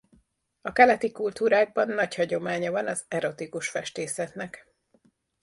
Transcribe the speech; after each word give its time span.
A 0.61 0.71
keleti 0.71 1.11
kultúrákban 1.11 1.87
nagy 1.87 2.15
hagyománya 2.15 2.71
van 2.71 2.87
az 2.87 3.05
erotikus 3.07 3.69
festészetnek. 3.69 4.67